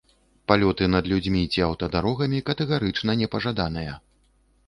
Палёты 0.51 0.85
над 0.93 1.09
людзьмі 1.11 1.43
ці 1.57 1.65
аўтадарогамі 1.67 2.39
катэгарычна 2.49 3.11
не 3.23 3.27
пажаданыя. 3.35 3.93